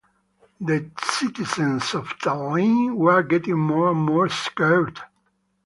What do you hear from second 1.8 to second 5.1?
of Tallinn were getting more and more scared.